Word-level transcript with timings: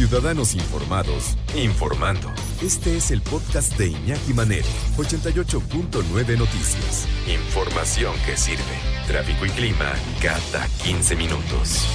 Ciudadanos 0.00 0.54
Informados, 0.54 1.36
informando. 1.54 2.32
Este 2.62 2.96
es 2.96 3.10
el 3.10 3.20
podcast 3.20 3.76
de 3.76 3.88
Iñaki 3.88 4.32
Manero, 4.32 4.64
88.9 4.96 6.38
Noticias. 6.38 7.06
Información 7.28 8.14
que 8.24 8.34
sirve. 8.34 8.62
Tráfico 9.06 9.44
y 9.44 9.50
clima 9.50 9.92
cada 10.22 10.66
15 10.84 11.16
minutos. 11.16 11.86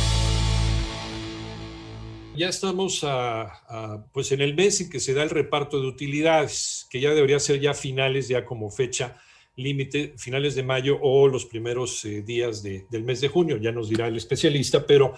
Ya 2.36 2.50
estamos 2.50 3.04
a, 3.04 4.06
pues 4.14 4.32
en 4.32 4.42
el 4.42 4.54
mes 4.54 4.82
en 4.82 4.92
que 4.92 5.00
se 5.00 5.16
da 5.16 5.24
el 5.24 5.32
reparto 5.32 5.82
de 5.82 5.88
utilidades, 5.88 6.86
que 6.92 7.00
ya 7.00 7.10
debería 7.10 7.40
ser 7.40 7.60
ya 7.60 7.74
finales, 7.74 8.28
ya 8.28 8.46
como 8.46 8.70
fecha 8.70 9.20
límite, 9.56 10.14
finales 10.20 10.54
de 10.54 10.62
mayo 10.62 11.00
o 11.02 11.28
los 11.28 11.46
primeros 11.46 12.06
eh, 12.06 12.22
días 12.22 12.62
de, 12.62 12.86
del 12.92 13.04
mes 13.04 13.20
de 13.22 13.30
junio, 13.30 13.58
ya 13.58 13.72
nos 13.72 13.90
dirá 13.90 14.06
el 14.06 14.18
especialista, 14.18 14.86
pero 14.86 15.16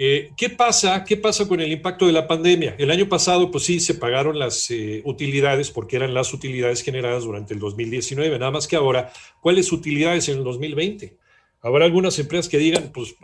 eh, 0.00 0.30
¿Qué 0.36 0.48
pasa? 0.48 1.02
¿Qué 1.04 1.16
pasa 1.16 1.48
con 1.48 1.60
el 1.60 1.72
impacto 1.72 2.06
de 2.06 2.12
la 2.12 2.28
pandemia? 2.28 2.76
El 2.78 2.92
año 2.92 3.08
pasado, 3.08 3.50
pues 3.50 3.64
sí, 3.64 3.80
se 3.80 3.94
pagaron 3.94 4.38
las 4.38 4.70
eh, 4.70 5.02
utilidades 5.04 5.72
porque 5.72 5.96
eran 5.96 6.14
las 6.14 6.32
utilidades 6.32 6.82
generadas 6.82 7.24
durante 7.24 7.52
el 7.52 7.58
2019, 7.58 8.38
nada 8.38 8.52
más 8.52 8.68
que 8.68 8.76
ahora, 8.76 9.12
¿cuáles 9.40 9.72
utilidades 9.72 10.28
en 10.28 10.38
el 10.38 10.44
2020? 10.44 11.16
Habrá 11.60 11.84
algunas 11.84 12.16
empresas 12.20 12.48
que 12.48 12.58
digan, 12.58 12.92
pues 12.94 13.16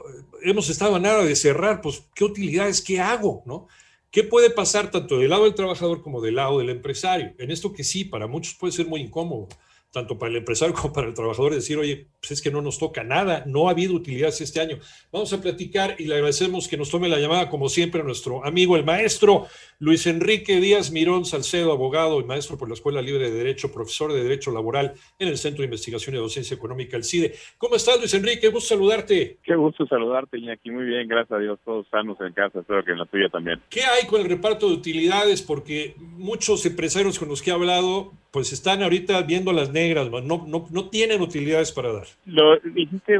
hemos 0.42 0.68
estado 0.68 0.96
a 0.96 0.98
nada 0.98 1.24
de 1.24 1.36
cerrar, 1.36 1.80
pues 1.80 2.02
¿qué 2.12 2.24
utilidades, 2.24 2.82
qué 2.82 3.00
hago? 3.00 3.44
¿No? 3.46 3.68
¿Qué 4.10 4.24
puede 4.24 4.50
pasar 4.50 4.90
tanto 4.90 5.18
del 5.18 5.30
lado 5.30 5.44
del 5.44 5.54
trabajador 5.54 6.02
como 6.02 6.20
del 6.20 6.34
lado 6.34 6.58
del 6.58 6.70
empresario? 6.70 7.34
En 7.38 7.52
esto 7.52 7.72
que 7.72 7.84
sí, 7.84 8.04
para 8.04 8.26
muchos 8.26 8.54
puede 8.54 8.72
ser 8.72 8.86
muy 8.86 9.00
incómodo 9.00 9.48
tanto 9.94 10.18
para 10.18 10.30
el 10.30 10.38
empresario 10.38 10.74
como 10.80 10.92
para 10.92 11.06
el 11.06 11.14
trabajador, 11.14 11.54
decir, 11.54 11.78
oye, 11.78 12.08
pues 12.20 12.32
es 12.32 12.42
que 12.42 12.50
no 12.50 12.60
nos 12.60 12.78
toca 12.78 13.04
nada, 13.04 13.44
no 13.46 13.68
ha 13.68 13.70
habido 13.70 13.94
utilidades 13.94 14.40
este 14.40 14.60
año. 14.60 14.78
Vamos 15.12 15.32
a 15.32 15.40
platicar 15.40 15.94
y 15.98 16.06
le 16.06 16.16
agradecemos 16.16 16.68
que 16.68 16.76
nos 16.76 16.90
tome 16.90 17.08
la 17.08 17.18
llamada, 17.18 17.48
como 17.48 17.68
siempre, 17.68 18.00
a 18.00 18.04
nuestro 18.04 18.44
amigo, 18.44 18.76
el 18.76 18.84
maestro 18.84 19.46
Luis 19.78 20.06
Enrique 20.06 20.60
Díaz 20.60 20.90
Mirón 20.90 21.24
Salcedo, 21.24 21.72
abogado 21.72 22.20
y 22.20 22.24
maestro 22.24 22.58
por 22.58 22.68
la 22.68 22.74
Escuela 22.74 23.00
Libre 23.00 23.30
de 23.30 23.36
Derecho, 23.36 23.72
profesor 23.72 24.12
de 24.12 24.22
Derecho 24.22 24.50
Laboral 24.50 24.94
en 25.18 25.28
el 25.28 25.38
Centro 25.38 25.62
de 25.62 25.66
Investigación 25.66 26.16
y 26.16 26.18
Docencia 26.18 26.54
Económica, 26.54 26.96
el 26.96 27.04
CIDE. 27.04 27.34
¿Cómo 27.58 27.76
estás, 27.76 27.98
Luis 27.98 28.14
Enrique? 28.14 28.48
Gusto 28.48 28.74
saludarte. 28.74 29.38
Qué 29.42 29.54
gusto 29.54 29.86
saludarte, 29.86 30.38
Iñaki. 30.38 30.70
Muy 30.70 30.84
bien, 30.84 31.06
gracias 31.06 31.38
a 31.38 31.40
Dios, 31.40 31.60
todos 31.64 31.86
sanos 31.90 32.18
en 32.20 32.32
casa, 32.32 32.60
espero 32.60 32.84
que 32.84 32.92
en 32.92 32.98
la 32.98 33.06
tuya 33.06 33.28
también. 33.30 33.60
¿Qué 33.70 33.82
hay 33.82 34.06
con 34.06 34.20
el 34.20 34.28
reparto 34.28 34.68
de 34.68 34.74
utilidades? 34.74 35.42
Porque 35.42 35.94
muchos 35.98 36.66
empresarios 36.66 37.18
con 37.18 37.28
los 37.28 37.42
que 37.42 37.50
he 37.50 37.52
hablado 37.52 38.12
pues 38.34 38.52
están 38.52 38.82
ahorita 38.82 39.22
viendo 39.22 39.52
las 39.52 39.70
negras, 39.70 39.83
no, 39.92 40.46
no, 40.46 40.66
no 40.70 40.88
tienen 40.88 41.20
utilidades 41.20 41.72
para 41.72 41.92
dar. 41.92 42.06
Lo, 42.26 42.58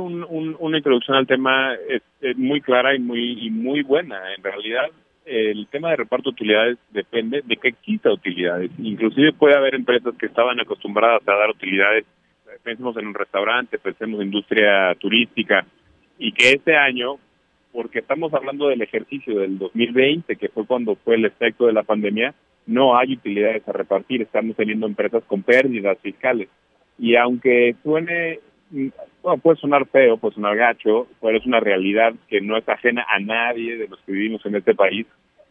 un, 0.01 0.25
un, 0.25 0.57
una 0.59 0.79
introducción 0.79 1.17
al 1.17 1.27
tema 1.27 1.75
es 1.89 2.37
muy 2.37 2.61
clara 2.61 2.95
y 2.95 2.99
muy, 2.99 3.47
y 3.47 3.51
muy 3.51 3.83
buena. 3.83 4.35
En 4.35 4.43
realidad, 4.43 4.91
el 5.25 5.67
tema 5.69 5.91
de 5.91 5.97
reparto 5.97 6.31
de 6.31 6.35
utilidades 6.35 6.79
depende 6.91 7.43
de 7.45 7.57
que 7.57 7.69
exista 7.69 8.13
utilidades. 8.13 8.71
Inclusive 8.79 9.33
puede 9.33 9.57
haber 9.57 9.75
empresas 9.75 10.15
que 10.19 10.27
estaban 10.27 10.61
acostumbradas 10.61 11.27
a 11.27 11.35
dar 11.35 11.51
utilidades, 11.51 12.05
pensemos 12.63 12.97
en 12.97 13.07
un 13.09 13.15
restaurante, 13.15 13.79
pensemos 13.79 14.21
en 14.21 14.27
industria 14.27 14.95
turística, 14.97 15.67
y 16.19 16.33
que 16.33 16.53
este 16.53 16.77
año, 16.77 17.17
porque 17.73 18.01
estamos 18.01 18.33
hablando 18.35 18.69
del 18.69 18.83
ejercicio 18.83 19.39
del 19.41 19.59
2020, 19.59 20.37
que 20.37 20.49
fue 20.49 20.67
cuando 20.67 20.95
fue 20.97 21.17
el 21.17 21.25
efecto 21.25 21.67
de 21.67 21.73
la 21.73 21.83
pandemia, 21.83 22.35
no 22.67 22.97
hay 22.97 23.15
utilidades 23.15 23.67
a 23.69 23.73
repartir, 23.73 24.23
estamos 24.23 24.57
teniendo 24.57 24.87
empresas 24.87 25.23
con 25.25 25.43
pérdidas 25.43 25.99
fiscales. 26.01 26.49
Y 26.99 27.17
aunque 27.17 27.75
suene, 27.83 28.41
bueno, 29.23 29.41
puede 29.43 29.59
sonar 29.59 29.87
feo, 29.87 30.17
puede 30.17 30.35
sonar 30.35 30.57
gacho, 30.57 31.07
pero 31.21 31.37
es 31.37 31.47
una 31.47 31.61
realidad 31.61 32.15
que 32.29 32.41
no 32.41 32.57
es 32.57 32.69
ajena 32.69 33.05
a 33.09 33.19
nadie 33.21 33.77
de 33.77 33.89
los 33.89 34.01
que 34.01 34.13
vivimos 34.13 34.45
en 34.47 34.57
este 34.57 34.75
país. 34.75 35.07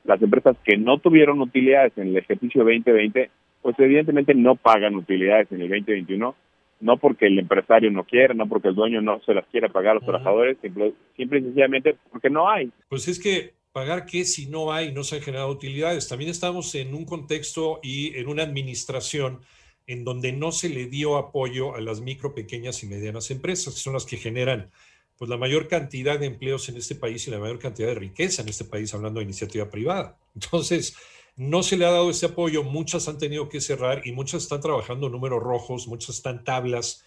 Las 0.06 0.22
empresas 0.22 0.58
que 0.64 0.78
no 0.78 0.98
tuvieron 0.98 1.42
utilidades 1.42 1.94
en 1.98 2.10
el 2.10 2.18
ejercicio 2.18 2.64
2020, 2.64 3.30
pues 3.62 3.80
evidentemente 3.80 4.34
no 4.34 4.56
pagan 4.56 4.96
utilidades 4.96 5.52
en 5.52 5.62
el 5.62 5.70
2021, 5.70 6.36
no 6.82 6.98
porque 6.98 7.28
el 7.28 7.40
empresario 7.40 7.90
no 7.92 8.04
quiera, 8.04 8.34
no 8.34 8.48
porque 8.48 8.68
el 8.68 8.76
dueño 8.76 9.02
no 9.02 9.22
se 9.22 9.34
las 9.34 9.46
quiera 9.48 9.70
pagar 9.70 9.92
a 9.92 9.96
los 9.96 10.04
trabajadores, 10.04 10.58
simple, 10.62 10.94
simple 11.16 11.40
y 11.40 11.44
sencillamente 11.44 11.96
porque 12.12 12.30
no 12.30 12.50
hay. 12.50 12.72
Pues 12.90 13.08
es 13.08 13.22
que 13.22 13.54
pagar 13.74 14.06
qué 14.06 14.24
si 14.24 14.46
no 14.46 14.72
hay, 14.72 14.94
no 14.94 15.04
se 15.04 15.16
han 15.16 15.22
generado 15.22 15.50
utilidades. 15.50 16.08
También 16.08 16.32
estamos 16.32 16.74
en 16.76 16.94
un 16.94 17.06
contexto 17.06 17.80
y 17.84 18.16
en 18.18 18.28
una 18.28 18.44
administración 18.44 19.42
en 19.88 20.06
donde 20.06 20.32
no 20.32 20.52
se 20.52 20.70
le 20.70 20.86
dio 20.86 21.18
apoyo 21.18 21.76
a 21.76 21.82
las 21.82 22.00
micro, 22.00 22.34
pequeñas 22.34 22.84
y 22.84 22.88
medianas 22.88 23.32
empresas, 23.32 23.74
que 23.74 23.80
son 23.80 23.94
las 23.94 24.06
que 24.06 24.18
generan 24.18 24.72
pues, 25.18 25.30
la 25.30 25.38
mayor 25.38 25.68
cantidad 25.68 26.20
de 26.20 26.28
empleos 26.28 26.70
en 26.70 26.78
este 26.78 26.96
país 26.96 27.28
y 27.28 27.32
la 27.32 27.40
mayor 27.40 27.60
cantidad 27.60 27.88
de 27.88 27.96
riqueza 27.96 28.44
en 28.44 28.50
este 28.50 28.64
país, 28.64 28.94
hablando 28.94 29.20
de 29.20 29.26
iniciativa 29.26 29.70
privada. 29.70 30.18
Entonces, 30.36 30.96
no 31.36 31.64
se 31.64 31.76
le 31.76 31.86
ha 31.86 31.92
dado 31.92 32.12
ese 32.12 32.28
apoyo, 32.28 32.64
muchas 32.64 33.08
han 33.08 33.18
tenido 33.18 33.50
que 33.50 33.60
cerrar 33.60 34.06
y 34.06 34.12
muchas 34.12 34.44
están 34.44 34.62
trabajando 34.62 35.10
números 35.10 35.42
rojos, 35.42 35.88
muchas 35.88 36.18
están 36.18 36.44
tablas, 36.44 37.04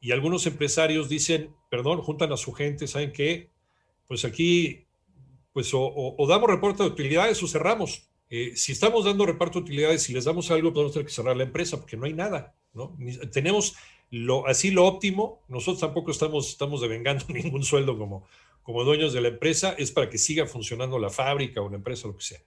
y 0.00 0.12
algunos 0.12 0.46
empresarios 0.46 1.08
dicen, 1.08 1.54
perdón, 1.70 2.00
juntan 2.00 2.32
a 2.32 2.36
su 2.36 2.52
gente, 2.52 2.86
¿saben 2.86 3.12
qué? 3.12 3.50
Pues 4.08 4.24
aquí 4.24 4.86
pues 5.52 5.72
o, 5.74 5.80
o, 6.16 6.26
damos 6.26 6.48
reporte 6.48 6.82
de 6.82 6.88
utilidades 6.88 7.42
o 7.42 7.48
cerramos. 7.48 8.08
Eh, 8.28 8.52
si 8.54 8.72
estamos 8.72 9.04
dando 9.04 9.26
reparto 9.26 9.58
de 9.58 9.64
utilidades, 9.64 10.02
si 10.02 10.12
les 10.12 10.24
damos 10.24 10.50
algo, 10.50 10.72
podemos 10.72 10.92
tener 10.92 11.06
que 11.06 11.12
cerrar 11.12 11.36
la 11.36 11.42
empresa 11.42 11.78
porque 11.78 11.96
no 11.96 12.06
hay 12.06 12.12
nada, 12.12 12.54
¿no? 12.72 12.96
tenemos 13.32 13.74
lo, 14.10 14.46
así 14.46 14.70
lo 14.70 14.86
óptimo, 14.86 15.42
nosotros 15.48 15.80
tampoco 15.80 16.10
estamos, 16.10 16.48
estamos 16.48 16.80
devengando 16.80 17.24
ningún 17.28 17.64
sueldo 17.64 17.98
como, 17.98 18.26
como 18.62 18.84
dueños 18.84 19.12
de 19.12 19.20
la 19.20 19.28
empresa, 19.28 19.74
es 19.78 19.90
para 19.90 20.08
que 20.08 20.18
siga 20.18 20.46
funcionando 20.46 20.98
la 20.98 21.10
fábrica 21.10 21.60
o 21.60 21.68
la 21.68 21.76
empresa, 21.76 22.08
lo 22.08 22.16
que 22.16 22.24
sea. 22.24 22.40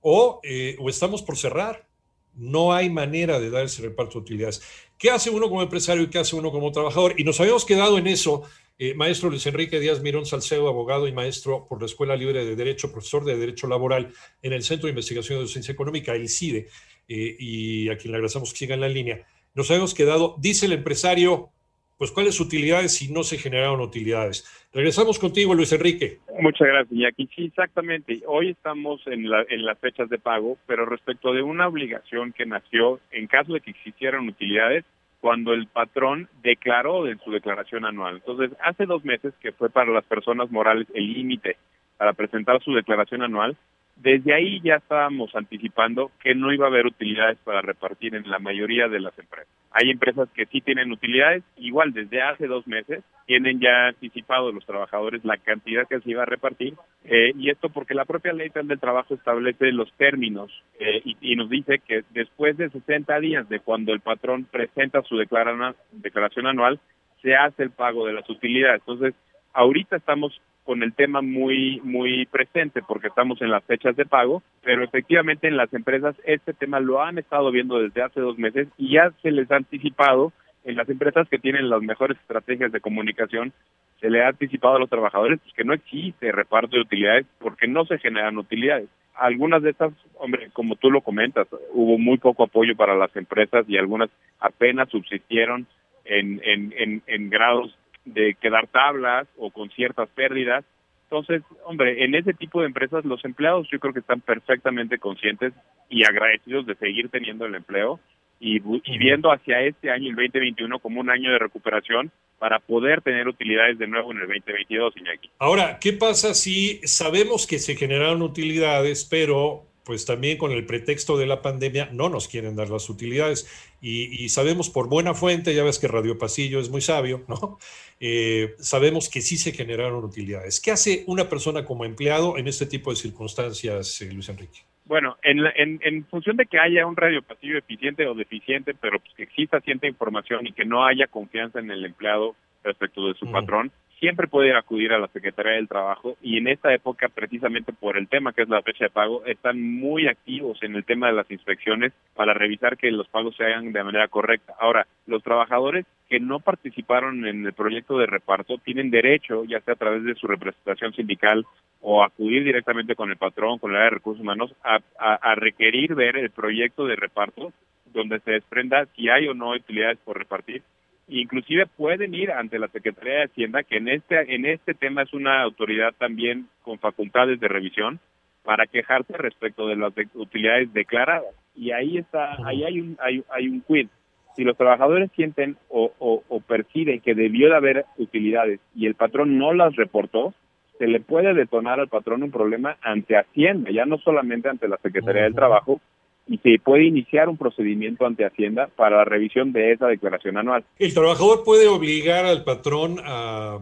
O, 0.00 0.40
eh, 0.44 0.76
o 0.78 0.88
estamos 0.88 1.22
por 1.22 1.36
cerrar, 1.36 1.88
no 2.34 2.72
hay 2.72 2.88
manera 2.88 3.40
de 3.40 3.50
dar 3.50 3.64
ese 3.64 3.82
reparto 3.82 4.14
de 4.14 4.18
utilidades. 4.20 4.62
¿Qué 4.96 5.10
hace 5.10 5.28
uno 5.28 5.48
como 5.48 5.62
empresario 5.62 6.04
y 6.04 6.10
qué 6.10 6.18
hace 6.18 6.36
uno 6.36 6.52
como 6.52 6.70
trabajador? 6.70 7.14
Y 7.18 7.24
nos 7.24 7.40
habíamos 7.40 7.64
quedado 7.64 7.98
en 7.98 8.06
eso 8.06 8.44
eh, 8.78 8.94
maestro 8.94 9.28
Luis 9.28 9.46
Enrique 9.46 9.80
Díaz 9.80 10.00
Mirón 10.02 10.24
Salcedo, 10.24 10.68
abogado 10.68 11.08
y 11.08 11.12
maestro 11.12 11.66
por 11.68 11.80
la 11.80 11.86
Escuela 11.86 12.14
Libre 12.14 12.44
de 12.44 12.54
Derecho, 12.54 12.92
profesor 12.92 13.24
de 13.24 13.36
Derecho 13.36 13.66
Laboral 13.66 14.12
en 14.40 14.52
el 14.52 14.62
Centro 14.62 14.86
de 14.86 14.90
Investigación 14.90 15.38
de 15.38 15.42
Docencia 15.42 15.72
Económica, 15.72 16.14
el 16.14 16.28
CIDE, 16.28 16.68
eh, 17.08 17.36
y 17.38 17.88
a 17.88 17.96
quien 17.96 18.12
le 18.12 18.18
agradecemos 18.18 18.52
que 18.52 18.58
siga 18.58 18.74
en 18.74 18.80
la 18.80 18.88
línea. 18.88 19.26
Nos 19.54 19.70
habíamos 19.70 19.94
quedado, 19.94 20.36
dice 20.38 20.66
el 20.66 20.72
empresario, 20.72 21.50
pues 21.96 22.12
cuáles 22.12 22.38
utilidades 22.38 22.94
si 22.94 23.12
no 23.12 23.24
se 23.24 23.38
generaron 23.38 23.80
utilidades. 23.80 24.46
Regresamos 24.72 25.18
contigo, 25.18 25.54
Luis 25.54 25.72
Enrique. 25.72 26.18
Muchas 26.40 26.68
gracias, 26.68 26.92
Iñaki. 26.92 27.28
Sí, 27.34 27.46
exactamente. 27.46 28.22
Hoy 28.26 28.50
estamos 28.50 29.04
en, 29.06 29.28
la, 29.28 29.44
en 29.48 29.64
las 29.64 29.78
fechas 29.80 30.08
de 30.08 30.18
pago, 30.18 30.56
pero 30.68 30.86
respecto 30.86 31.32
de 31.32 31.42
una 31.42 31.66
obligación 31.66 32.32
que 32.32 32.46
nació 32.46 33.00
en 33.10 33.26
caso 33.26 33.54
de 33.54 33.60
que 33.60 33.72
existieran 33.72 34.28
utilidades, 34.28 34.84
cuando 35.20 35.52
el 35.52 35.66
patrón 35.66 36.28
declaró 36.42 37.06
en 37.08 37.18
su 37.20 37.30
declaración 37.30 37.84
anual. 37.84 38.16
Entonces, 38.16 38.56
hace 38.62 38.86
dos 38.86 39.04
meses 39.04 39.34
que 39.40 39.52
fue 39.52 39.70
para 39.70 39.90
las 39.90 40.04
personas 40.04 40.50
morales 40.50 40.86
el 40.94 41.12
límite 41.12 41.56
para 41.96 42.12
presentar 42.12 42.62
su 42.62 42.72
declaración 42.72 43.22
anual, 43.22 43.56
desde 44.00 44.32
ahí 44.32 44.60
ya 44.62 44.76
estábamos 44.76 45.34
anticipando 45.34 46.10
que 46.22 46.34
no 46.34 46.52
iba 46.52 46.66
a 46.66 46.68
haber 46.68 46.86
utilidades 46.86 47.38
para 47.44 47.62
repartir 47.62 48.14
en 48.14 48.30
la 48.30 48.38
mayoría 48.38 48.88
de 48.88 49.00
las 49.00 49.18
empresas. 49.18 49.52
Hay 49.72 49.90
empresas 49.90 50.28
que 50.34 50.46
sí 50.46 50.60
tienen 50.60 50.92
utilidades, 50.92 51.42
igual 51.56 51.92
desde 51.92 52.22
hace 52.22 52.46
dos 52.46 52.66
meses 52.66 53.02
tienen 53.26 53.60
ya 53.60 53.88
anticipado 53.88 54.52
los 54.52 54.64
trabajadores 54.64 55.24
la 55.24 55.36
cantidad 55.36 55.86
que 55.86 56.00
se 56.00 56.10
iba 56.10 56.22
a 56.22 56.26
repartir, 56.26 56.74
eh, 57.04 57.32
y 57.36 57.50
esto 57.50 57.68
porque 57.68 57.94
la 57.94 58.04
propia 58.04 58.32
ley 58.32 58.50
del 58.54 58.80
trabajo 58.80 59.14
establece 59.14 59.72
los 59.72 59.92
términos 59.94 60.50
eh, 60.78 61.02
y, 61.04 61.16
y, 61.20 61.36
nos 61.36 61.50
dice 61.50 61.80
que 61.86 62.04
después 62.10 62.56
de 62.56 62.70
60 62.70 63.20
días 63.20 63.48
de 63.48 63.60
cuando 63.60 63.92
el 63.92 64.00
patrón 64.00 64.46
presenta 64.50 65.02
su 65.02 65.16
declaración 65.18 66.46
anual, 66.46 66.80
se 67.20 67.34
hace 67.34 67.64
el 67.64 67.70
pago 67.70 68.06
de 68.06 68.14
las 68.14 68.28
utilidades. 68.30 68.80
Entonces, 68.86 69.14
ahorita 69.52 69.96
estamos 69.96 70.40
con 70.68 70.82
el 70.82 70.92
tema 70.92 71.22
muy 71.22 71.80
muy 71.82 72.26
presente 72.26 72.82
porque 72.86 73.06
estamos 73.06 73.40
en 73.40 73.50
las 73.50 73.64
fechas 73.64 73.96
de 73.96 74.04
pago, 74.04 74.42
pero 74.62 74.84
efectivamente 74.84 75.48
en 75.48 75.56
las 75.56 75.72
empresas 75.72 76.14
este 76.24 76.52
tema 76.52 76.78
lo 76.78 77.02
han 77.02 77.16
estado 77.16 77.50
viendo 77.50 77.78
desde 77.78 78.02
hace 78.02 78.20
dos 78.20 78.36
meses 78.36 78.68
y 78.76 78.92
ya 78.92 79.10
se 79.22 79.30
les 79.30 79.50
ha 79.50 79.56
anticipado 79.56 80.30
En 80.66 80.76
las 80.76 80.90
empresas 80.90 81.26
que 81.30 81.38
tienen 81.38 81.70
las 81.70 81.80
mejores 81.80 82.18
estrategias 82.18 82.70
de 82.70 82.82
comunicación, 82.82 83.54
se 83.98 84.10
le 84.10 84.22
ha 84.22 84.28
anticipado 84.28 84.76
a 84.76 84.78
los 84.78 84.90
trabajadores 84.90 85.40
pues, 85.42 85.54
que 85.54 85.64
no 85.64 85.72
existe 85.72 86.32
reparto 86.32 86.76
de 86.76 86.82
utilidades 86.82 87.24
porque 87.38 87.66
no 87.66 87.86
se 87.86 87.96
generan 87.96 88.36
utilidades. 88.36 88.90
Algunas 89.14 89.62
de 89.62 89.70
estas, 89.70 89.94
hombre, 90.18 90.50
como 90.52 90.76
tú 90.76 90.90
lo 90.90 91.00
comentas, 91.00 91.46
hubo 91.72 91.96
muy 91.96 92.18
poco 92.18 92.42
apoyo 92.44 92.76
para 92.76 92.94
las 92.94 93.16
empresas 93.16 93.64
y 93.68 93.78
algunas 93.78 94.10
apenas 94.38 94.90
subsistieron 94.90 95.66
en, 96.04 96.42
en, 96.44 96.74
en, 96.76 97.02
en 97.06 97.30
grados 97.30 97.74
de 98.14 98.34
quedar 98.40 98.66
tablas 98.68 99.26
o 99.36 99.50
con 99.50 99.70
ciertas 99.70 100.08
pérdidas. 100.10 100.64
Entonces, 101.04 101.42
hombre, 101.64 102.04
en 102.04 102.14
ese 102.14 102.34
tipo 102.34 102.60
de 102.60 102.66
empresas 102.66 103.04
los 103.04 103.24
empleados 103.24 103.68
yo 103.70 103.78
creo 103.78 103.94
que 103.94 104.00
están 104.00 104.20
perfectamente 104.20 104.98
conscientes 104.98 105.54
y 105.88 106.04
agradecidos 106.04 106.66
de 106.66 106.74
seguir 106.74 107.08
teniendo 107.08 107.46
el 107.46 107.54
empleo 107.54 107.98
y, 108.40 108.56
y 108.56 108.98
viendo 108.98 109.32
hacia 109.32 109.62
este 109.62 109.90
año, 109.90 110.10
el 110.10 110.16
2021, 110.16 110.78
como 110.78 111.00
un 111.00 111.10
año 111.10 111.32
de 111.32 111.38
recuperación 111.38 112.12
para 112.38 112.60
poder 112.60 113.02
tener 113.02 113.26
utilidades 113.26 113.78
de 113.78 113.88
nuevo 113.88 114.12
en 114.12 114.18
el 114.18 114.28
2022, 114.28 114.94
Iñaki. 114.96 115.30
Ahora, 115.38 115.78
¿qué 115.80 115.92
pasa 115.92 116.34
si 116.34 116.80
sabemos 116.84 117.46
que 117.46 117.58
se 117.58 117.74
generaron 117.74 118.22
utilidades, 118.22 119.04
pero 119.04 119.67
pues 119.88 120.04
también 120.04 120.36
con 120.36 120.52
el 120.52 120.66
pretexto 120.66 121.16
de 121.16 121.24
la 121.24 121.40
pandemia 121.40 121.88
no 121.94 122.10
nos 122.10 122.28
quieren 122.28 122.54
dar 122.54 122.68
las 122.68 122.90
utilidades 122.90 123.48
y, 123.80 124.28
sabemos 124.28 124.68
por 124.68 124.86
buena 124.86 125.14
fuente, 125.14 125.54
ya 125.54 125.64
ves 125.64 125.78
que 125.78 125.88
Radio 125.88 126.18
Pasillo 126.18 126.60
es 126.60 126.68
muy 126.68 126.82
sabio, 126.82 127.24
¿no? 127.26 127.58
Eh, 128.00 128.54
sabemos 128.58 129.08
que 129.08 129.22
sí 129.22 129.38
se 129.38 129.52
generaron 129.52 130.04
utilidades. 130.04 130.60
¿Qué 130.60 130.72
hace 130.72 131.04
una 131.06 131.30
persona 131.30 131.64
como 131.64 131.86
empleado 131.86 132.36
en 132.36 132.48
este 132.48 132.66
tipo 132.66 132.90
de 132.90 132.96
circunstancias, 132.96 134.02
eh, 134.02 134.12
Luis 134.12 134.28
Enrique? 134.28 134.58
Bueno, 134.84 135.16
en, 135.22 135.38
en, 135.56 135.80
en, 135.82 136.04
función 136.04 136.36
de 136.36 136.44
que 136.44 136.58
haya 136.58 136.84
un 136.84 136.96
radio 136.96 137.22
pasillo 137.22 137.56
eficiente 137.56 138.06
o 138.06 138.14
deficiente, 138.14 138.74
pero 138.74 138.98
pues 139.00 139.14
que 139.14 139.22
exista 139.22 139.58
cierta 139.62 139.86
información 139.86 140.46
y 140.46 140.52
que 140.52 140.66
no 140.66 140.84
haya 140.84 141.06
confianza 141.06 141.60
en 141.60 141.70
el 141.70 141.82
empleado 141.86 142.36
respecto 142.62 143.08
de 143.08 143.14
su 143.14 143.30
patrón, 143.32 143.72
siempre 143.98 144.28
puede 144.28 144.54
acudir 144.56 144.92
a 144.92 144.98
la 144.98 145.08
Secretaría 145.08 145.52
del 145.52 145.68
Trabajo 145.68 146.16
y 146.22 146.38
en 146.38 146.48
esta 146.48 146.72
época, 146.72 147.08
precisamente 147.08 147.72
por 147.72 147.96
el 147.96 148.08
tema 148.08 148.32
que 148.32 148.42
es 148.42 148.48
la 148.48 148.62
fecha 148.62 148.84
de 148.84 148.90
pago, 148.90 149.24
están 149.26 149.60
muy 149.60 150.06
activos 150.06 150.62
en 150.62 150.76
el 150.76 150.84
tema 150.84 151.08
de 151.08 151.14
las 151.14 151.30
inspecciones 151.30 151.92
para 152.14 152.34
revisar 152.34 152.76
que 152.76 152.90
los 152.90 153.08
pagos 153.08 153.36
se 153.36 153.44
hagan 153.44 153.72
de 153.72 153.84
manera 153.84 154.08
correcta. 154.08 154.54
Ahora, 154.58 154.86
los 155.06 155.22
trabajadores 155.22 155.86
que 156.08 156.20
no 156.20 156.40
participaron 156.40 157.26
en 157.26 157.44
el 157.44 157.52
proyecto 157.52 157.98
de 157.98 158.06
reparto 158.06 158.58
tienen 158.58 158.90
derecho, 158.90 159.44
ya 159.44 159.60
sea 159.60 159.74
a 159.74 159.78
través 159.78 160.04
de 160.04 160.14
su 160.14 160.26
representación 160.26 160.92
sindical 160.94 161.44
o 161.80 162.02
acudir 162.02 162.44
directamente 162.44 162.94
con 162.94 163.10
el 163.10 163.16
patrón, 163.16 163.58
con 163.58 163.70
el 163.70 163.76
área 163.76 163.90
de 163.90 163.96
recursos 163.96 164.22
humanos, 164.22 164.54
a, 164.64 164.80
a, 164.98 165.34
requerir 165.34 165.94
ver 165.94 166.16
el 166.16 166.30
proyecto 166.30 166.86
de 166.86 166.96
reparto 166.96 167.52
donde 167.92 168.20
se 168.20 168.32
desprenda 168.32 168.86
si 168.94 169.08
hay 169.08 169.28
o 169.28 169.34
no 169.34 169.50
utilidades 169.50 169.98
por 170.04 170.18
repartir. 170.18 170.62
Inclusive 171.08 171.66
pueden 171.66 172.14
ir 172.14 172.30
ante 172.30 172.58
la 172.58 172.68
Secretaría 172.68 173.14
de 173.14 173.24
Hacienda, 173.24 173.62
que 173.62 173.78
en 173.78 173.88
este, 173.88 174.34
en 174.34 174.44
este 174.44 174.74
tema 174.74 175.02
es 175.02 175.12
una 175.12 175.42
autoridad 175.42 175.94
también 175.98 176.48
con 176.62 176.78
facultades 176.78 177.40
de 177.40 177.48
revisión, 177.48 177.98
para 178.44 178.66
quejarse 178.66 179.12
respecto 179.18 179.66
de 179.68 179.76
las 179.76 179.92
utilidades 180.14 180.72
declaradas. 180.72 181.34
Y 181.54 181.72
ahí 181.72 181.98
está, 181.98 182.36
ahí 182.46 182.64
hay 182.64 182.80
un, 182.80 182.96
hay, 182.98 183.22
hay 183.30 183.48
un 183.48 183.60
quid. 183.60 183.88
Si 184.36 184.44
los 184.44 184.56
trabajadores 184.56 185.10
sienten 185.16 185.56
o, 185.68 185.92
o, 185.98 186.22
o 186.28 186.40
perciben 186.40 187.00
que 187.00 187.14
debió 187.14 187.48
de 187.50 187.56
haber 187.56 187.84
utilidades 187.98 188.60
y 188.74 188.86
el 188.86 188.94
patrón 188.94 189.36
no 189.36 189.52
las 189.52 189.76
reportó, 189.76 190.32
se 190.78 190.86
le 190.86 191.00
puede 191.00 191.34
detonar 191.34 191.80
al 191.80 191.88
patrón 191.88 192.22
un 192.22 192.30
problema 192.30 192.76
ante 192.80 193.16
Hacienda, 193.16 193.70
ya 193.70 193.84
no 193.84 193.98
solamente 193.98 194.48
ante 194.48 194.68
la 194.68 194.78
Secretaría 194.78 195.24
del 195.24 195.34
Trabajo, 195.34 195.80
y 196.28 196.38
se 196.38 196.58
puede 196.62 196.84
iniciar 196.84 197.28
un 197.28 197.36
procedimiento 197.36 198.06
ante 198.06 198.24
Hacienda 198.24 198.68
para 198.76 198.98
la 198.98 199.04
revisión 199.04 199.52
de 199.52 199.72
esa 199.72 199.86
declaración 199.86 200.36
anual. 200.36 200.64
El 200.78 200.94
trabajador 200.94 201.42
puede 201.44 201.66
obligar 201.66 202.26
al 202.26 202.44
patrón 202.44 202.96
a, 203.04 203.58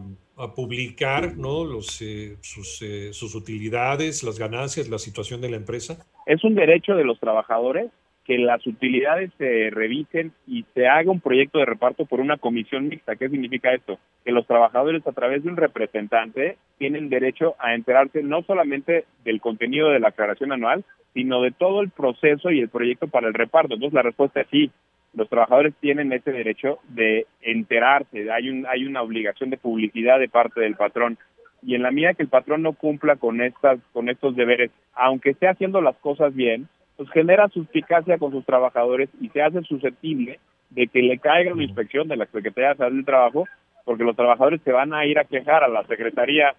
publicar 0.55 1.35
¿no? 1.35 1.65
Los, 1.65 1.99
eh, 2.03 2.37
sus, 2.41 2.79
eh, 2.83 3.11
sus 3.11 3.33
utilidades, 3.33 4.23
las 4.23 4.37
ganancias, 4.37 4.87
la 4.87 4.99
situación 4.99 5.41
de 5.41 5.49
la 5.49 5.57
empresa. 5.57 6.05
Es 6.27 6.43
un 6.43 6.53
derecho 6.53 6.93
de 6.93 7.03
los 7.03 7.19
trabajadores 7.19 7.89
que 8.27 8.37
las 8.37 8.67
utilidades 8.67 9.31
se 9.37 9.69
revisen 9.71 10.33
y 10.45 10.65
se 10.75 10.85
haga 10.85 11.09
un 11.09 11.21
proyecto 11.21 11.59
de 11.59 11.65
reparto 11.65 12.05
por 12.05 12.19
una 12.19 12.35
comisión 12.35 12.89
mixta. 12.89 13.15
¿Qué 13.15 13.29
significa 13.29 13.73
esto? 13.73 13.99
Que 14.25 14.33
los 14.33 14.45
trabajadores 14.45 15.07
a 15.07 15.13
través 15.13 15.43
de 15.43 15.49
un 15.49 15.55
representante 15.55 16.57
tienen 16.77 17.07
derecho 17.07 17.55
a 17.57 17.73
enterarse 17.73 18.21
no 18.21 18.43
solamente 18.43 19.05
del 19.23 19.39
contenido 19.39 19.89
de 19.89 20.01
la 20.01 20.09
aclaración 20.09 20.51
anual, 20.51 20.83
sino 21.17 21.41
de 21.41 21.49
todo 21.49 21.81
el 21.81 21.89
proceso 21.89 22.51
y 22.51 22.59
el 22.59 22.69
proyecto 22.69 23.07
para 23.07 23.27
el 23.27 23.33
reparto. 23.33 23.73
Entonces 23.73 23.95
la 23.95 24.03
respuesta 24.03 24.41
es 24.41 24.47
sí, 24.51 24.69
los 25.15 25.27
trabajadores 25.27 25.73
tienen 25.79 26.13
ese 26.13 26.31
derecho 26.31 26.77
de 26.89 27.25
enterarse, 27.41 28.31
hay, 28.31 28.51
un, 28.51 28.67
hay 28.67 28.85
una 28.85 29.01
obligación 29.01 29.49
de 29.49 29.57
publicidad 29.57 30.19
de 30.19 30.29
parte 30.29 30.61
del 30.61 30.75
patrón. 30.75 31.17
Y 31.63 31.73
en 31.73 31.81
la 31.81 31.89
medida 31.89 32.13
que 32.13 32.21
el 32.21 32.29
patrón 32.29 32.61
no 32.61 32.73
cumpla 32.73 33.15
con, 33.15 33.41
estas, 33.41 33.79
con 33.93 34.09
estos 34.09 34.35
deberes, 34.35 34.69
aunque 34.93 35.31
esté 35.31 35.47
haciendo 35.47 35.81
las 35.81 35.97
cosas 35.97 36.35
bien, 36.35 36.67
pues 36.97 37.09
genera 37.09 37.47
suspicacia 37.47 38.19
con 38.19 38.31
sus 38.31 38.45
trabajadores 38.45 39.09
y 39.19 39.29
se 39.29 39.41
hace 39.41 39.63
susceptible 39.63 40.39
de 40.69 40.85
que 40.85 41.01
le 41.01 41.17
caiga 41.17 41.51
una 41.51 41.63
inspección 41.63 42.07
de 42.07 42.17
la 42.17 42.27
Secretaría 42.27 42.69
de 42.69 42.75
Salud 42.75 42.97
del 42.97 43.05
Trabajo, 43.05 43.45
porque 43.85 44.03
los 44.03 44.15
trabajadores 44.15 44.61
se 44.61 44.71
van 44.71 44.93
a 44.93 45.03
ir 45.07 45.17
a 45.17 45.25
quejar 45.25 45.63
a 45.63 45.67
la 45.67 45.83
Secretaría 45.87 46.53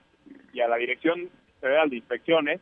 y 0.52 0.60
a 0.62 0.66
la 0.66 0.78
Dirección 0.78 1.28
Federal 1.60 1.90
de 1.90 1.98
Inspecciones 1.98 2.60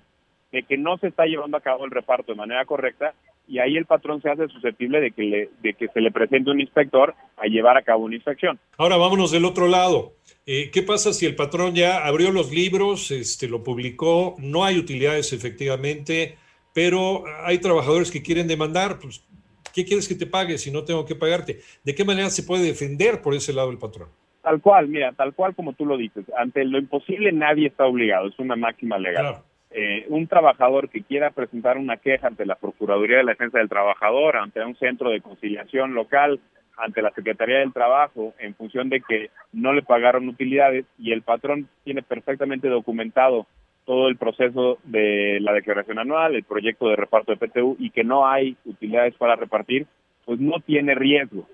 de 0.52 0.62
que 0.62 0.76
no 0.76 0.96
se 0.98 1.08
está 1.08 1.26
llevando 1.26 1.56
a 1.56 1.60
cabo 1.60 1.84
el 1.84 1.90
reparto 1.90 2.32
de 2.32 2.38
manera 2.38 2.64
correcta 2.64 3.14
y 3.48 3.58
ahí 3.58 3.76
el 3.76 3.87
patrón 3.87 4.20
se 4.22 4.31
hace 4.31 4.48
susceptible 4.48 5.00
de 5.00 5.12
que, 5.12 5.22
le, 5.22 5.50
de 5.60 5.75
que 5.75 5.88
se 5.88 6.00
le 6.00 6.10
presente 6.10 6.50
un 6.50 6.60
inspector 6.60 7.14
a 7.37 7.46
llevar 7.46 7.76
a 7.76 7.82
cabo 7.82 8.04
una 8.04 8.16
inspección. 8.16 8.58
Ahora 8.76 8.96
vámonos 8.96 9.31
del 9.31 9.44
otro 9.44 9.69
lado. 9.69 10.12
Eh, 10.46 10.70
¿Qué 10.72 10.82
pasa 10.82 11.12
si 11.12 11.26
el 11.26 11.37
patrón 11.37 11.75
ya 11.75 12.06
abrió 12.06 12.31
los 12.31 12.52
libros, 12.52 13.10
este, 13.10 13.48
lo 13.48 13.62
publicó, 13.62 14.37
no 14.38 14.64
hay 14.64 14.78
utilidades 14.78 15.32
efectivamente? 15.32 16.37
pero 16.76 17.25
hay 17.42 17.56
trabajadores 17.56 18.10
que 18.10 18.22
quieren 18.22 18.46
demandar, 18.46 18.99
pues, 19.00 19.26
¿qué 19.75 19.82
quieres 19.87 20.06
que 20.06 20.14
te 20.14 20.26
pague 20.26 20.58
si 20.58 20.70
no 20.70 20.84
tengo 20.84 21.06
que 21.06 21.14
pagarte? 21.14 21.60
¿De 21.82 21.94
qué 21.94 22.04
manera 22.04 22.28
se 22.28 22.42
puede 22.42 22.64
defender 22.64 23.22
por 23.22 23.32
ese 23.32 23.54
lado 23.54 23.70
el 23.70 23.78
patrón? 23.78 24.10
Tal 24.42 24.60
cual, 24.60 24.87
mira, 24.87 25.10
tal 25.12 25.32
cual 25.32 25.54
como 25.54 25.72
tú 25.72 25.87
lo 25.87 25.96
dices, 25.96 26.26
ante 26.37 26.66
lo 26.66 26.76
imposible 26.76 27.32
nadie 27.32 27.69
está 27.69 27.87
obligado, 27.87 28.28
es 28.28 28.38
una 28.38 28.56
máxima 28.56 28.99
legal. 28.99 29.38
Eh, 29.78 30.06
un 30.08 30.26
trabajador 30.26 30.88
que 30.88 31.02
quiera 31.02 31.32
presentar 31.32 31.76
una 31.76 31.99
queja 31.99 32.28
ante 32.28 32.46
la 32.46 32.55
Procuraduría 32.55 33.19
de 33.19 33.25
la 33.25 33.32
Defensa 33.32 33.58
del 33.58 33.69
Trabajador, 33.69 34.38
ante 34.38 34.64
un 34.64 34.75
centro 34.76 35.11
de 35.11 35.20
conciliación 35.20 35.93
local, 35.93 36.40
ante 36.78 37.02
la 37.02 37.11
Secretaría 37.11 37.58
del 37.58 37.75
Trabajo, 37.75 38.32
en 38.38 38.55
función 38.55 38.88
de 38.88 39.02
que 39.02 39.28
no 39.52 39.75
le 39.75 39.82
pagaron 39.82 40.31
utilidades 40.31 40.87
y 40.99 41.12
el 41.12 41.20
patrón 41.20 41.69
tiene 41.84 42.02
perfectamente 42.02 42.69
documentado 42.69 43.46
todo 43.84 44.08
el 44.08 44.17
proceso 44.17 44.78
de 44.84 45.40
la 45.43 45.52
declaración 45.52 45.99
anual, 45.99 46.35
el 46.35 46.45
proyecto 46.45 46.88
de 46.88 46.97
reparto 46.97 47.33
de 47.33 47.47
PTU 47.47 47.76
y 47.78 47.90
que 47.90 48.02
no 48.02 48.26
hay 48.26 48.56
utilidades 48.64 49.14
para 49.16 49.37
repartir, 49.37 49.87
pues 50.25 50.40
no 50.40 50.61
tiene 50.61 50.95
riesgo. 50.95 51.47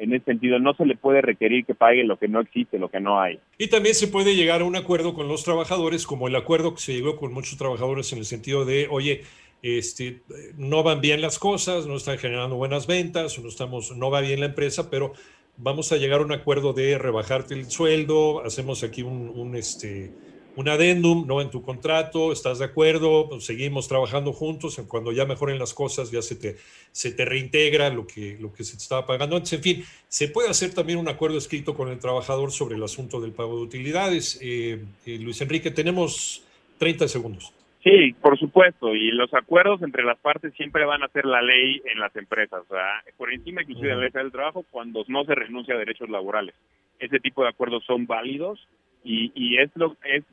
En 0.00 0.14
ese 0.14 0.24
sentido, 0.24 0.58
no 0.58 0.72
se 0.72 0.86
le 0.86 0.96
puede 0.96 1.20
requerir 1.20 1.66
que 1.66 1.74
pague 1.74 2.04
lo 2.04 2.18
que 2.18 2.26
no 2.26 2.40
existe, 2.40 2.78
lo 2.78 2.90
que 2.90 3.00
no 3.00 3.20
hay. 3.20 3.38
Y 3.58 3.68
también 3.68 3.94
se 3.94 4.08
puede 4.08 4.34
llegar 4.34 4.62
a 4.62 4.64
un 4.64 4.74
acuerdo 4.74 5.12
con 5.12 5.28
los 5.28 5.44
trabajadores, 5.44 6.06
como 6.06 6.26
el 6.26 6.34
acuerdo 6.34 6.74
que 6.74 6.80
se 6.80 6.94
llegó 6.94 7.16
con 7.16 7.34
muchos 7.34 7.58
trabajadores 7.58 8.10
en 8.14 8.20
el 8.20 8.24
sentido 8.24 8.64
de, 8.64 8.88
oye, 8.90 9.24
este, 9.62 10.22
no 10.56 10.82
van 10.82 11.02
bien 11.02 11.20
las 11.20 11.38
cosas, 11.38 11.86
no 11.86 11.96
están 11.96 12.16
generando 12.16 12.56
buenas 12.56 12.86
ventas, 12.86 13.38
no, 13.38 13.48
estamos, 13.48 13.94
no 13.94 14.10
va 14.10 14.22
bien 14.22 14.40
la 14.40 14.46
empresa, 14.46 14.90
pero 14.90 15.12
vamos 15.58 15.92
a 15.92 15.98
llegar 15.98 16.20
a 16.20 16.24
un 16.24 16.32
acuerdo 16.32 16.72
de 16.72 16.96
rebajarte 16.96 17.52
el 17.52 17.70
sueldo, 17.70 18.42
hacemos 18.42 18.82
aquí 18.82 19.02
un, 19.02 19.28
un 19.28 19.54
este, 19.54 20.12
un 20.56 20.68
adendum, 20.68 21.26
¿no? 21.26 21.40
En 21.40 21.50
tu 21.50 21.62
contrato, 21.62 22.32
¿estás 22.32 22.58
de 22.58 22.64
acuerdo? 22.64 23.28
Pues, 23.28 23.44
seguimos 23.44 23.88
trabajando 23.88 24.32
juntos, 24.32 24.80
cuando 24.88 25.12
ya 25.12 25.24
mejoren 25.24 25.58
las 25.58 25.74
cosas 25.74 26.10
ya 26.10 26.22
se 26.22 26.36
te, 26.36 26.56
se 26.92 27.12
te 27.12 27.24
reintegra 27.24 27.90
lo 27.90 28.06
que, 28.06 28.36
lo 28.40 28.52
que 28.52 28.64
se 28.64 28.76
te 28.76 28.82
estaba 28.82 29.06
pagando 29.06 29.36
antes. 29.36 29.52
En 29.52 29.62
fin, 29.62 29.84
se 30.08 30.28
puede 30.28 30.50
hacer 30.50 30.74
también 30.74 30.98
un 30.98 31.08
acuerdo 31.08 31.38
escrito 31.38 31.74
con 31.74 31.88
el 31.88 31.98
trabajador 31.98 32.52
sobre 32.52 32.76
el 32.76 32.82
asunto 32.82 33.20
del 33.20 33.32
pago 33.32 33.56
de 33.56 33.62
utilidades. 33.62 34.38
Eh, 34.42 34.82
eh, 35.06 35.18
Luis 35.18 35.40
Enrique, 35.40 35.70
tenemos 35.70 36.44
30 36.78 37.08
segundos. 37.08 37.52
Sí, 37.82 38.14
por 38.20 38.38
supuesto, 38.38 38.94
y 38.94 39.10
los 39.10 39.32
acuerdos 39.32 39.80
entre 39.82 40.04
las 40.04 40.18
partes 40.18 40.52
siempre 40.52 40.84
van 40.84 41.02
a 41.02 41.08
ser 41.08 41.24
la 41.24 41.40
ley 41.40 41.80
en 41.86 41.98
las 41.98 42.14
empresas, 42.14 42.62
sea, 42.68 43.02
por 43.16 43.32
encima 43.32 43.62
inclusive 43.62 43.88
de 43.88 43.94
la 43.94 44.00
ley 44.02 44.10
del 44.12 44.30
trabajo 44.30 44.66
cuando 44.70 45.02
no 45.08 45.24
se 45.24 45.34
renuncia 45.34 45.74
a 45.74 45.78
derechos 45.78 46.10
laborales. 46.10 46.54
Ese 46.98 47.20
tipo 47.20 47.42
de 47.42 47.48
acuerdos 47.48 47.82
son 47.86 48.06
válidos 48.06 48.60
y, 49.02 49.32
y 49.34 49.56
es 49.56 49.70
lo 49.76 49.96
es 50.04 50.24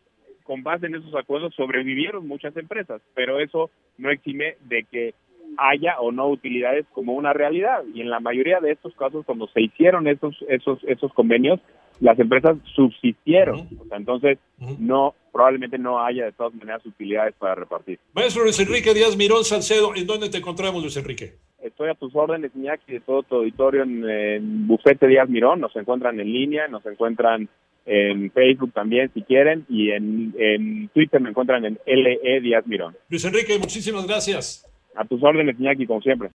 con 0.48 0.63
base 0.63 0.88
en 0.88 0.96
esos 0.96 1.13
acuerdos 1.13 1.54
sobrevivieron 1.56 2.25
muchas 2.25 2.56
empresas, 2.56 3.01
pero 3.13 3.39
eso 3.39 3.70
no 3.98 4.10
exime 4.10 4.56
de 4.62 4.86
que 4.89 5.13
haya 5.58 6.00
o 6.00 6.12
no 6.12 6.30
utilidades 6.30 6.86
como 6.94 7.13
una 7.13 7.34
realidad. 7.34 7.84
Y 7.94 8.01
en 8.01 8.10
la 8.10 8.22
mayoría 8.22 8.60
de 8.62 8.72
estos 8.72 8.96
casos, 8.96 9.25
cuando 9.25 9.48
se 9.48 9.62
hicieron 9.62 10.08
esos, 10.08 10.36
esos, 10.48 10.80
esos 10.86 11.13
convenios, 11.13 11.60
las 12.00 12.18
empresas 12.18 12.58
subsistieron. 12.75 13.68
entonces, 13.92 14.39
no, 14.80 15.16
probablemente 15.34 15.77
no 15.77 16.04
haya 16.04 16.25
de 16.25 16.32
todas 16.32 16.54
maneras 16.54 16.86
utilidades 16.86 17.36
para 17.36 17.56
repartir. 17.56 18.00
Maestro 18.13 18.44
Luis 18.44 18.60
Enrique 18.60 18.94
Díaz 18.94 19.18
Mirón 19.18 19.44
Salcedo, 19.44 19.96
¿en 19.96 20.08
dónde 20.08 20.30
te 20.30 20.38
encontramos, 20.38 20.82
Luis 20.82 20.98
Enrique? 20.98 21.34
estoy 21.62 21.89
a 21.89 21.96
tus 21.96 22.16
órdenes, 22.16 22.51
Iñaki, 22.56 22.94
de 22.94 23.00
todo 23.01 23.24
tu 23.24 23.36
auditorio 23.36 23.84
en, 23.84 24.10
en 24.10 24.68
Bufete 24.68 25.08
Díaz 25.08 25.30
Mirón. 25.30 25.60
Nos 25.60 25.75
encuentran 25.75 26.20
en 26.20 26.32
línea, 26.32 26.68
nos 26.68 26.86
encuentran 26.86 27.50
en 27.88 28.29
Facebook 28.32 28.74
también, 28.74 29.10
si 29.13 29.24
quieren, 29.24 29.65
y 29.70 29.91
en, 29.91 30.36
en 30.38 30.89
Twitter 30.89 31.22
me 31.22 31.29
encuentran 31.29 31.63
en 31.65 31.79
LE 31.86 32.41
Díaz 32.41 32.67
Mirón. 32.67 32.96
Luis 33.10 33.24
Enrique, 33.25 33.58
muchísimas 33.58 34.06
gracias. 34.06 34.65
A 34.96 35.06
tus 35.06 35.24
órdenes, 35.24 35.60
Iñaki, 35.60 35.86
como 35.86 36.01
siempre. 36.01 36.25